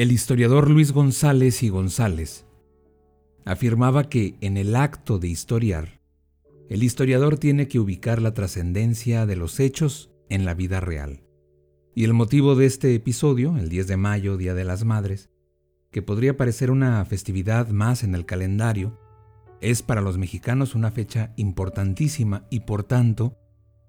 [0.00, 2.46] El historiador Luis González y González
[3.44, 6.00] afirmaba que en el acto de historiar,
[6.70, 11.22] el historiador tiene que ubicar la trascendencia de los hechos en la vida real.
[11.94, 15.28] Y el motivo de este episodio, el 10 de mayo, Día de las Madres,
[15.90, 18.98] que podría parecer una festividad más en el calendario,
[19.60, 23.36] es para los mexicanos una fecha importantísima y por tanto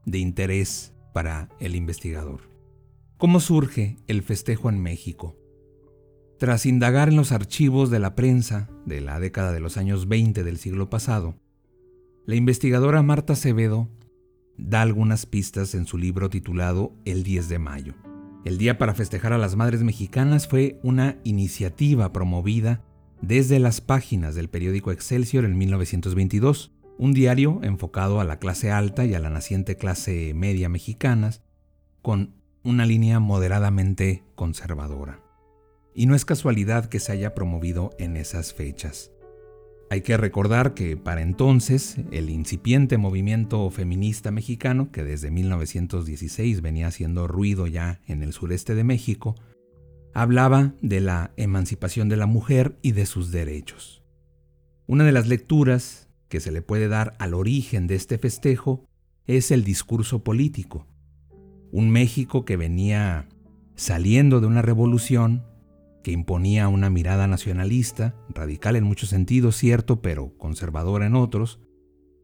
[0.05, 2.41] de interés para el investigador.
[3.15, 5.37] ¿Cómo surge el festejo en México?
[6.41, 10.43] Tras indagar en los archivos de la prensa de la década de los años 20
[10.43, 11.35] del siglo pasado,
[12.25, 13.89] la investigadora Marta Acevedo
[14.57, 17.93] da algunas pistas en su libro titulado El 10 de mayo.
[18.43, 22.81] El Día para Festejar a las Madres Mexicanas fue una iniciativa promovida
[23.21, 29.05] desde las páginas del periódico Excelsior en 1922, un diario enfocado a la clase alta
[29.05, 31.43] y a la naciente clase media mexicanas,
[32.01, 35.20] con una línea moderadamente conservadora.
[35.93, 39.11] Y no es casualidad que se haya promovido en esas fechas.
[39.89, 46.87] Hay que recordar que para entonces el incipiente movimiento feminista mexicano, que desde 1916 venía
[46.87, 49.35] haciendo ruido ya en el sureste de México,
[50.13, 54.01] hablaba de la emancipación de la mujer y de sus derechos.
[54.87, 58.85] Una de las lecturas que se le puede dar al origen de este festejo
[59.27, 60.87] es el discurso político.
[61.71, 63.27] Un México que venía
[63.75, 65.43] saliendo de una revolución
[66.03, 71.59] que imponía una mirada nacionalista, radical en muchos sentidos, cierto, pero conservadora en otros,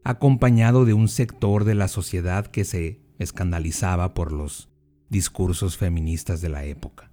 [0.04, 4.70] acompañado de un sector de la sociedad que se escandalizaba por los
[5.08, 7.12] discursos feministas de la época.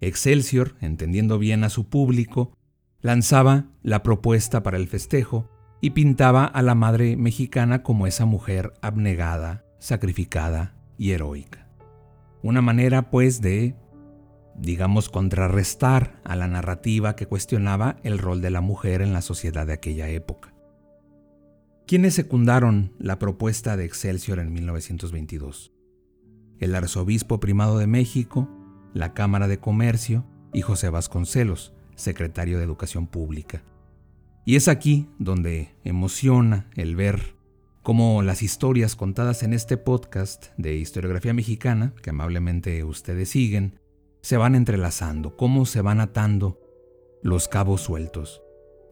[0.00, 2.52] Excelsior, entendiendo bien a su público,
[3.00, 5.50] lanzaba la propuesta para el festejo
[5.80, 11.68] y pintaba a la madre mexicana como esa mujer abnegada, sacrificada y heroica.
[12.42, 13.74] Una manera, pues, de
[14.58, 19.66] digamos, contrarrestar a la narrativa que cuestionaba el rol de la mujer en la sociedad
[19.66, 20.54] de aquella época.
[21.86, 25.72] ¿Quiénes secundaron la propuesta de Excelsior en 1922?
[26.58, 28.48] El arzobispo primado de México,
[28.92, 33.62] la Cámara de Comercio y José Vasconcelos, secretario de Educación Pública.
[34.44, 37.36] Y es aquí donde emociona el ver
[37.82, 43.78] cómo las historias contadas en este podcast de historiografía mexicana, que amablemente ustedes siguen,
[44.26, 46.58] se van entrelazando, cómo se van atando
[47.22, 48.42] los cabos sueltos.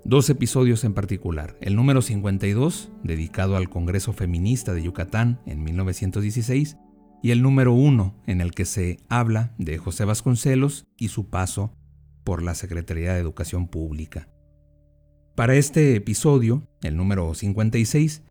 [0.05, 6.77] Dos episodios en particular, el número 52, dedicado al Congreso Feminista de Yucatán en 1916,
[7.21, 11.72] y el número 1, en el que se habla de José Vasconcelos y su paso
[12.22, 14.28] por la Secretaría de Educación Pública.
[15.34, 18.22] Para este episodio, el número 56,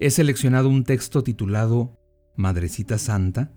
[0.00, 2.00] he seleccionado un texto titulado
[2.36, 3.52] Madrecita Santa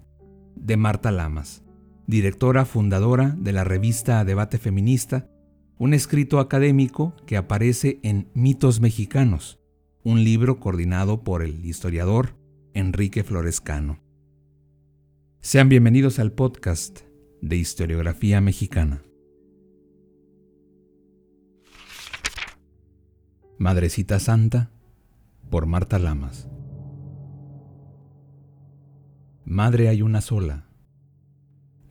[0.58, 1.64] de Marta Lamas
[2.12, 5.30] directora fundadora de la revista Debate Feminista,
[5.78, 9.62] un escrito académico que aparece en Mitos Mexicanos,
[10.04, 12.36] un libro coordinado por el historiador
[12.74, 14.02] Enrique Florescano.
[15.40, 17.00] Sean bienvenidos al podcast
[17.42, 19.04] de historiografía mexicana.
[23.58, 24.70] Madrecita Santa
[25.50, 26.50] por Marta Lamas.
[29.46, 30.71] Madre hay una sola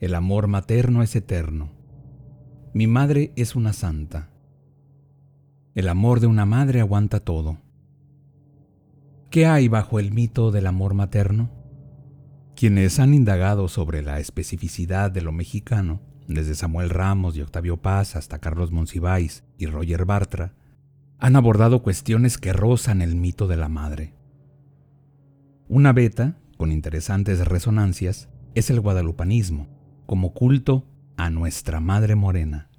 [0.01, 1.69] el amor materno es eterno.
[2.73, 4.31] Mi madre es una santa.
[5.75, 7.59] El amor de una madre aguanta todo.
[9.29, 11.51] ¿Qué hay bajo el mito del amor materno?
[12.55, 18.15] Quienes han indagado sobre la especificidad de lo mexicano, desde Samuel Ramos y Octavio Paz
[18.15, 20.55] hasta Carlos Monsiváis y Roger Bartra,
[21.19, 24.15] han abordado cuestiones que rozan el mito de la madre.
[25.69, 29.80] Una beta, con interesantes resonancias, es el guadalupanismo,
[30.11, 30.85] como culto
[31.15, 32.69] a nuestra Madre Morena.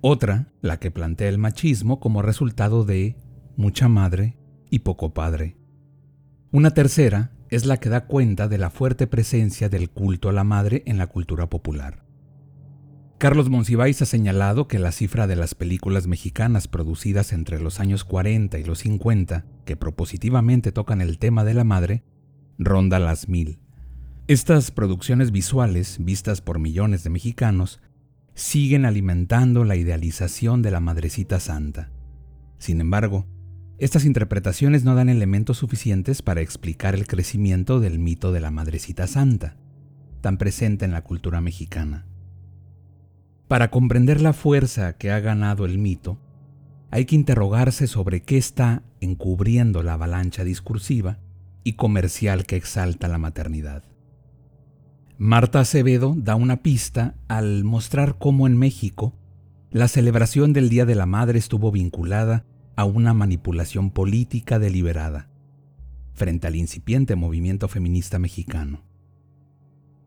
[0.00, 3.16] Otra, la que plantea el machismo como resultado de
[3.56, 4.36] mucha madre
[4.68, 5.56] y poco padre.
[6.50, 10.42] Una tercera es la que da cuenta de la fuerte presencia del culto a la
[10.42, 12.04] madre en la cultura popular.
[13.18, 18.02] Carlos Monsiváis ha señalado que la cifra de las películas mexicanas producidas entre los años
[18.02, 22.02] 40 y los 50, que propositivamente tocan el tema de la madre,
[22.58, 23.60] ronda las mil.
[24.28, 27.80] Estas producciones visuales, vistas por millones de mexicanos,
[28.34, 31.90] siguen alimentando la idealización de la Madrecita Santa.
[32.58, 33.26] Sin embargo,
[33.78, 39.08] estas interpretaciones no dan elementos suficientes para explicar el crecimiento del mito de la Madrecita
[39.08, 39.56] Santa,
[40.20, 42.06] tan presente en la cultura mexicana.
[43.48, 46.20] Para comprender la fuerza que ha ganado el mito,
[46.92, 51.18] hay que interrogarse sobre qué está encubriendo la avalancha discursiva
[51.64, 53.91] y comercial que exalta la maternidad.
[55.18, 59.14] Marta Acevedo da una pista al mostrar cómo en México
[59.70, 62.44] la celebración del Día de la Madre estuvo vinculada
[62.76, 65.28] a una manipulación política deliberada
[66.14, 68.82] frente al incipiente movimiento feminista mexicano.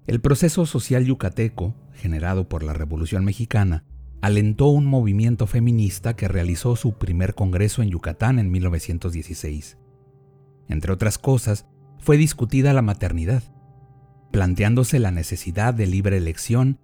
[0.07, 3.83] El proceso social yucateco, generado por la Revolución Mexicana,
[4.21, 9.77] alentó un movimiento feminista que realizó su primer congreso en Yucatán en 1916.
[10.67, 11.65] Entre otras cosas,
[11.99, 13.43] fue discutida la maternidad,
[14.35, 16.77] planteándose la necesidad de libre elección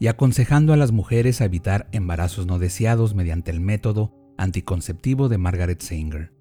[0.00, 5.36] y aconsejando a las mujeres a evitar embarazos no deseados mediante el método anticonceptivo de
[5.36, 6.32] Margaret Sanger.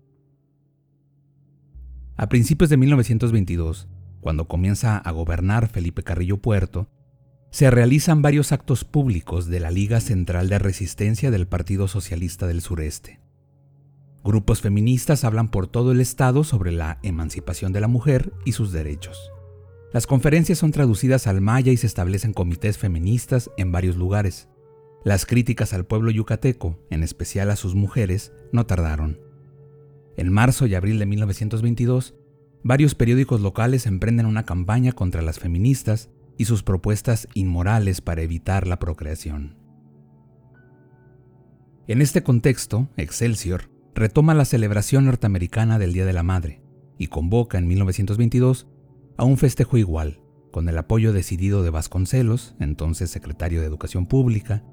[2.16, 3.90] A principios de 1922,
[4.22, 6.88] cuando comienza a gobernar Felipe Carrillo Puerto,
[7.50, 12.62] se realizan varios actos públicos de la Liga Central de Resistencia del Partido Socialista del
[12.62, 13.20] Sureste.
[14.24, 18.72] Grupos feministas hablan por todo el Estado sobre la emancipación de la mujer y sus
[18.72, 19.34] derechos.
[19.94, 24.50] Las conferencias son traducidas al maya y se establecen comités feministas en varios lugares.
[25.04, 29.20] Las críticas al pueblo yucateco, en especial a sus mujeres, no tardaron.
[30.18, 32.16] En marzo y abril de 1922,
[32.64, 36.10] varios periódicos locales emprenden una campaña contra las feministas
[36.40, 39.58] y sus propuestas inmorales para evitar la procreación.
[41.86, 46.64] En este contexto, Excelsior retoma la celebración norteamericana del Día de la Madre
[46.98, 48.68] y convoca en 1922
[49.18, 50.22] a un festejo igual,
[50.52, 54.64] con el apoyo decidido de Vasconcelos, entonces secretario de Educación Pública,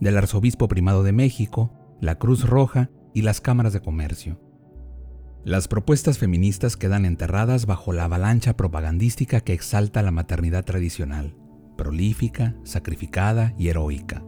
[0.00, 4.40] del Arzobispo Primado de México, la Cruz Roja y las cámaras de comercio.
[5.44, 11.36] Las propuestas feministas quedan enterradas bajo la avalancha propagandística que exalta la maternidad tradicional,
[11.76, 14.24] prolífica, sacrificada y heroica.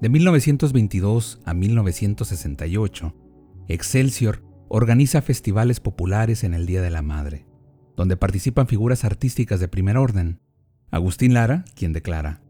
[0.00, 3.14] De 1922 a 1968,
[3.68, 7.46] Excelsior organiza festivales populares en el Día de la Madre,
[7.96, 10.40] donde participan figuras artísticas de primer orden.
[10.90, 12.42] Agustín Lara, quien declara,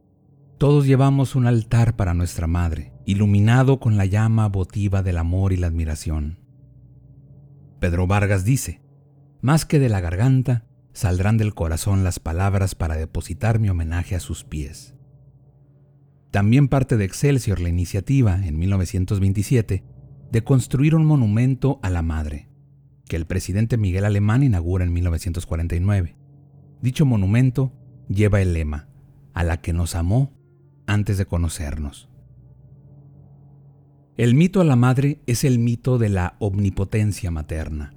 [0.59, 5.57] Todos llevamos un altar para nuestra Madre, iluminado con la llama votiva del amor y
[5.57, 6.39] la admiración.
[7.81, 8.81] Pedro Vargas dice,
[9.41, 14.21] más que de la garganta, saldrán del corazón las palabras para depositar mi homenaje a
[14.21, 14.95] sus pies.
[16.31, 19.85] También parte de Excelsior la iniciativa, en 1927,
[20.31, 22.49] de construir un monumento a la madre,
[23.09, 26.17] que el presidente Miguel Alemán inaugura en 1949.
[26.83, 27.73] Dicho monumento
[28.09, 28.89] lleva el lema,
[29.35, 30.33] a la que nos amó
[30.87, 32.09] antes de conocernos.
[34.17, 37.95] El mito a la madre es el mito de la omnipotencia materna,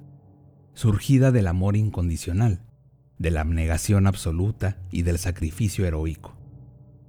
[0.74, 2.62] surgida del amor incondicional,
[3.18, 6.36] de la abnegación absoluta y del sacrificio heroico.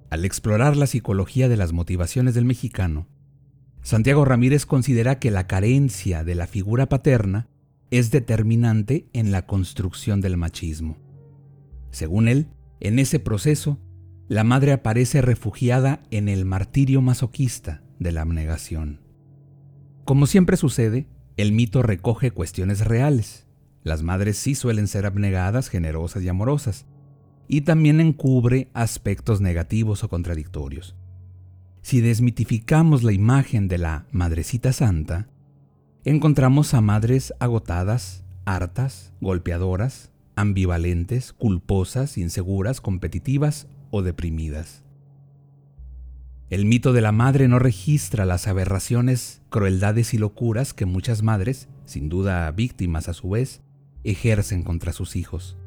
[0.10, 3.08] Al explorar la psicología de las motivaciones del mexicano,
[3.84, 7.48] Santiago Ramírez considera que la carencia de la figura paterna
[7.90, 10.98] es determinante en la construcción del machismo.
[11.90, 12.48] Según él,
[12.80, 13.80] en ese proceso,
[14.28, 19.02] la madre aparece refugiada en el martirio masoquista de la abnegación.
[20.06, 23.48] Como siempre sucede, el mito recoge cuestiones reales.
[23.84, 26.86] Las madres sí suelen ser abnegadas, generosas y amorosas,
[27.48, 30.96] y también encubre aspectos negativos o contradictorios.
[31.82, 35.28] Si desmitificamos la imagen de la Madrecita Santa,
[36.06, 44.84] encontramos a madres agotadas, hartas, golpeadoras, ambivalentes, culposas, inseguras, competitivas o deprimidas.
[46.50, 51.70] El mito de la madre no registra las aberraciones, crueldades y locuras que muchas madres,
[51.86, 53.62] sin duda víctimas a su vez,
[54.04, 55.58] ejercen contra sus hijos.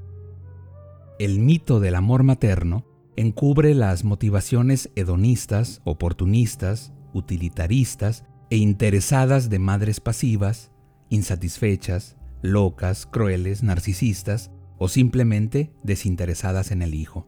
[1.18, 2.84] El mito del amor materno
[3.16, 10.72] encubre las motivaciones hedonistas, oportunistas, utilitaristas e interesadas de madres pasivas,
[11.08, 17.26] insatisfechas, locas, crueles, narcisistas o simplemente desinteresadas en el hijo.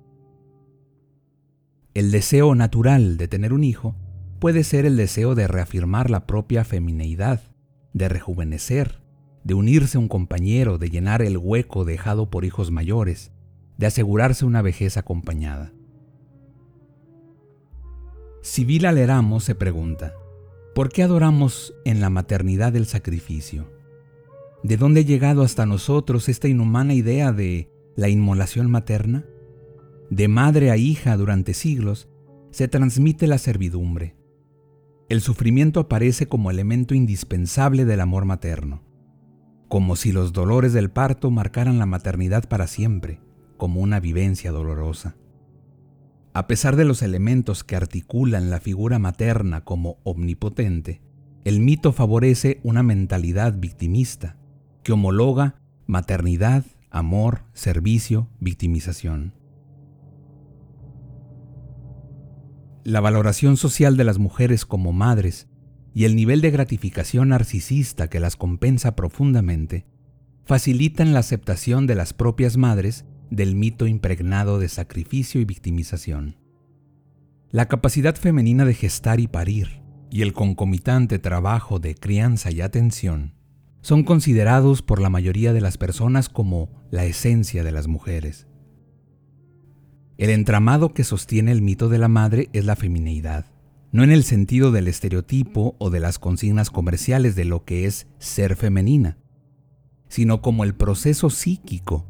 [1.95, 3.97] El deseo natural de tener un hijo
[4.39, 7.41] puede ser el deseo de reafirmar la propia femineidad,
[7.95, 9.01] de rejuvenecer,
[9.45, 13.33] de unirse a un compañero, de llenar el hueco dejado por hijos mayores,
[13.79, 15.73] de asegurarse una vejez acompañada.
[18.47, 20.15] Sibila Leramo se pregunta,
[20.73, 23.69] ¿por qué adoramos en la maternidad el sacrificio?
[24.63, 29.27] ¿De dónde ha llegado hasta nosotros esta inhumana idea de la inmolación materna?
[30.11, 32.09] De madre a hija durante siglos
[32.53, 34.15] se transmite la servidumbre.
[35.09, 38.85] El sufrimiento aparece como elemento indispensable del amor materno,
[39.67, 43.21] como si los dolores del parto marcaran la maternidad para siempre,
[43.57, 45.17] como una vivencia dolorosa.
[46.37, 51.01] A pesar de los elementos que articulan la figura materna como omnipotente,
[51.45, 54.37] el mito favorece una mentalidad victimista
[54.83, 59.33] que homologa maternidad, amor, servicio, victimización.
[62.85, 65.49] La valoración social de las mujeres como madres
[65.95, 69.87] y el nivel de gratificación narcisista que las compensa profundamente
[70.45, 76.37] facilitan la aceptación de las propias madres del mito impregnado de sacrificio y victimización.
[77.51, 79.81] La capacidad femenina de gestar y parir,
[80.11, 83.35] y el concomitante trabajo de crianza y atención
[83.81, 88.49] son considerados por la mayoría de las personas como la esencia de las mujeres.
[90.19, 93.47] El entramado que sostiene el mito de la madre es la femineidad,
[93.93, 98.09] no en el sentido del estereotipo o de las consignas comerciales de lo que es
[98.19, 99.19] ser femenina,
[100.09, 102.07] sino como el proceso psíquico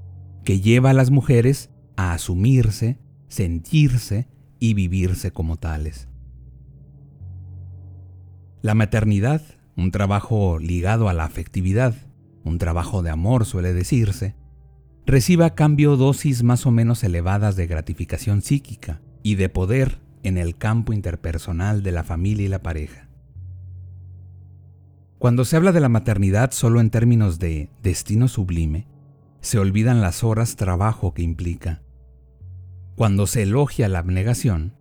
[0.47, 4.29] que lleva a las mujeres a asumirse, sentirse
[4.61, 6.09] y vivirse como tales.
[8.63, 9.43] La maternidad,
[9.77, 11.97] un trabajo ligado a la afectividad,
[12.45, 14.37] un trabajo de amor suele decirse,
[15.05, 20.39] recibe a cambio dosis más o menos elevadas de gratificación psíquica y de poder en
[20.39, 23.09] el campo interpersonal de la familia y la pareja.
[25.19, 28.87] Cuando se habla de la maternidad solo en términos de destino sublime,
[29.47, 31.81] se olvidan las horas trabajo que implica.
[32.97, 34.75] Cuando se elogia la abnegación,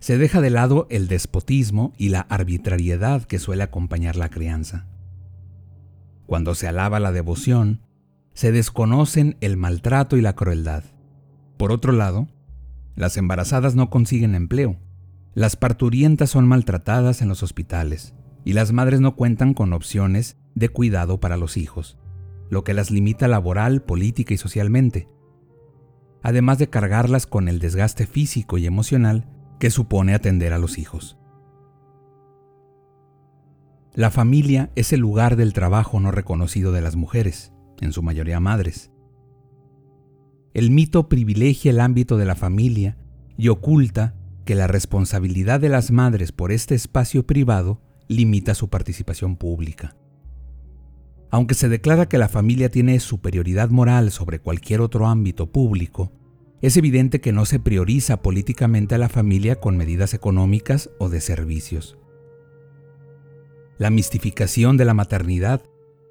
[0.00, 4.88] se deja de lado el despotismo y la arbitrariedad que suele acompañar la crianza.
[6.26, 7.82] Cuando se alaba la devoción,
[8.34, 10.82] se desconocen el maltrato y la crueldad.
[11.56, 12.26] Por otro lado,
[12.96, 14.80] las embarazadas no consiguen empleo,
[15.34, 20.70] las parturientas son maltratadas en los hospitales y las madres no cuentan con opciones de
[20.70, 21.98] cuidado para los hijos,
[22.50, 25.08] lo que las limita laboral, política y socialmente,
[26.22, 29.28] además de cargarlas con el desgaste físico y emocional
[29.58, 31.18] que supone atender a los hijos.
[33.94, 38.40] La familia es el lugar del trabajo no reconocido de las mujeres, en su mayoría
[38.40, 38.92] madres.
[40.54, 42.96] El mito privilegia el ámbito de la familia
[43.36, 44.14] y oculta
[44.44, 49.96] que la responsabilidad de las madres por este espacio privado limita su participación pública.
[51.30, 56.12] Aunque se declara que la familia tiene superioridad moral sobre cualquier otro ámbito público,
[56.60, 61.20] es evidente que no se prioriza políticamente a la familia con medidas económicas o de
[61.20, 61.98] servicios.
[63.78, 65.62] La mistificación de la maternidad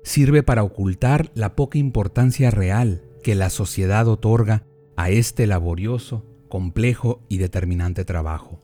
[0.03, 4.63] sirve para ocultar la poca importancia real que la sociedad otorga
[4.95, 8.61] a este laborioso, complejo y determinante trabajo.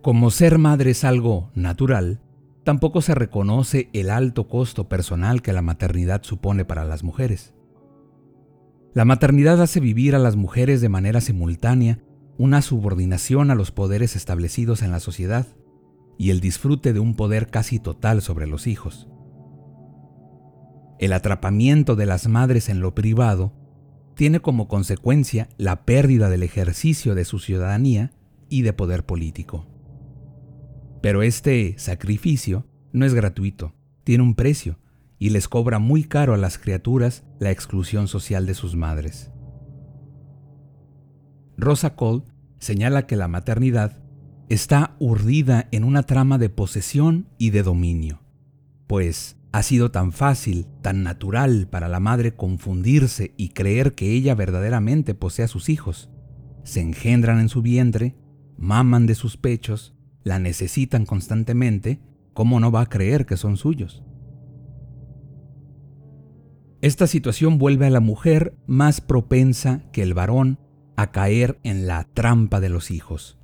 [0.00, 2.20] Como ser madre es algo natural,
[2.64, 7.54] tampoco se reconoce el alto costo personal que la maternidad supone para las mujeres.
[8.94, 11.98] La maternidad hace vivir a las mujeres de manera simultánea
[12.38, 15.46] una subordinación a los poderes establecidos en la sociedad
[16.18, 19.08] y el disfrute de un poder casi total sobre los hijos.
[20.98, 23.52] El atrapamiento de las madres en lo privado
[24.14, 28.12] tiene como consecuencia la pérdida del ejercicio de su ciudadanía
[28.48, 29.71] y de poder político.
[31.02, 34.78] Pero este sacrificio no es gratuito, tiene un precio
[35.18, 39.30] y les cobra muy caro a las criaturas la exclusión social de sus madres.
[41.56, 42.22] Rosa Cole
[42.58, 44.00] señala que la maternidad
[44.48, 48.20] está urdida en una trama de posesión y de dominio,
[48.86, 54.34] pues ha sido tan fácil, tan natural para la madre confundirse y creer que ella
[54.34, 56.10] verdaderamente posee a sus hijos.
[56.64, 58.16] Se engendran en su vientre,
[58.56, 59.94] maman de sus pechos,
[60.24, 62.00] la necesitan constantemente,
[62.32, 64.02] ¿cómo no va a creer que son suyos?
[66.80, 70.58] Esta situación vuelve a la mujer más propensa que el varón
[70.96, 73.38] a caer en la trampa de los hijos.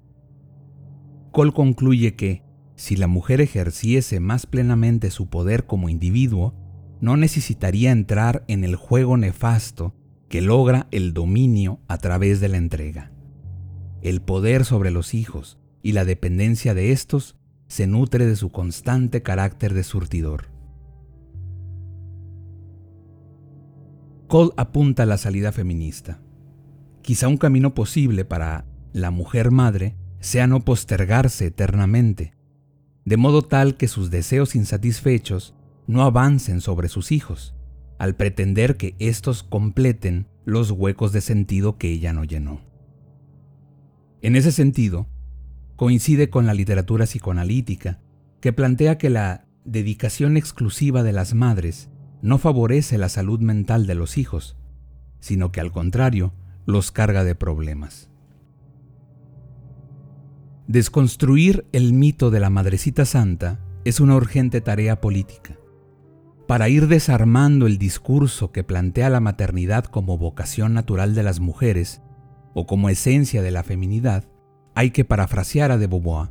[1.31, 2.43] Cole concluye que,
[2.75, 6.55] si la mujer ejerciese más plenamente su poder como individuo,
[7.01, 9.95] no necesitaría entrar en el juego nefasto
[10.29, 13.13] que logra el dominio a través de la entrega.
[14.03, 19.23] El poder sobre los hijos y la dependencia de estos se nutre de su constante
[19.23, 20.49] carácter de surtidor.
[24.27, 26.21] Cole apunta a la salida feminista.
[27.03, 32.35] Quizá un camino posible para la mujer madre sea no postergarse eternamente,
[33.05, 35.55] de modo tal que sus deseos insatisfechos
[35.87, 37.55] no avancen sobre sus hijos
[37.99, 42.61] al pretender que éstos completen los huecos de sentido que ella no llenó.
[44.23, 45.09] En ese sentido,
[45.79, 48.01] coincide con la literatura psicoanalítica,
[48.41, 51.89] que plantea que la dedicación exclusiva de las madres
[52.21, 54.57] no favorece la salud mental de los hijos,
[55.21, 56.35] sino que al contrario,
[56.67, 58.11] los carga de problemas.
[60.67, 65.59] Desconstruir el mito de la Madrecita Santa es una urgente tarea política.
[66.49, 72.03] Para ir desarmando el discurso que plantea la maternidad como vocación natural de las mujeres
[72.53, 74.25] o como esencia de la feminidad,
[74.79, 76.31] hay que parafrasear a de Beauvoir.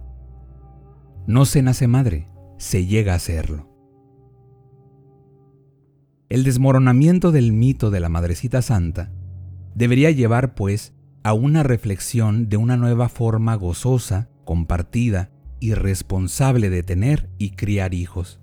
[1.28, 3.68] No se nace madre, se llega a serlo.
[6.30, 9.12] El desmoronamiento del mito de la Madrecita Santa
[9.76, 16.84] debería llevar, pues, a una reflexión de una nueva forma gozosa, compartida y responsable de
[16.84, 18.40] tener y criar hijos.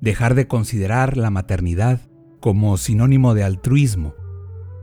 [0.00, 2.00] Dejar de considerar la maternidad
[2.40, 4.14] como sinónimo de altruismo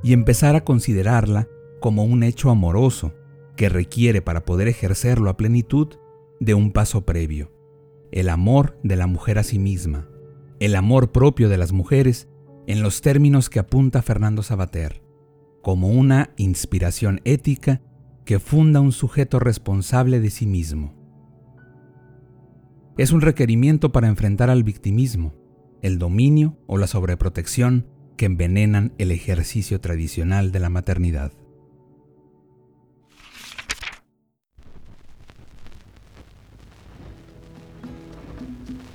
[0.04, 1.48] y empezar a considerarla
[1.80, 3.16] como un hecho amoroso
[3.62, 6.00] que requiere para poder ejercerlo a plenitud
[6.40, 7.52] de un paso previo,
[8.12, 10.10] el amor de la mujer a sí misma,
[10.60, 12.28] el amor propio de las mujeres
[12.66, 15.04] en los términos que apunta Fernando Sabater,
[15.62, 17.84] como una inspiración ética
[18.26, 20.96] que funda un sujeto responsable de sí mismo.
[22.98, 25.36] Es un requerimiento para enfrentar al victimismo,
[25.84, 27.86] el dominio o la sobreprotección
[28.18, 31.32] que envenenan el ejercicio tradicional de la maternidad.